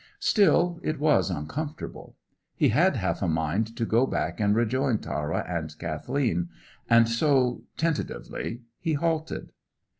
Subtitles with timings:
[0.17, 2.15] Still, it was uncomfortable.
[2.55, 6.49] He had half a mind to go back and rejoin Tara and Kathleen,
[6.89, 9.51] and so, tentatively, he halted.